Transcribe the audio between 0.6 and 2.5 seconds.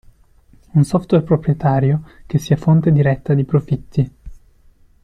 Un software proprietario che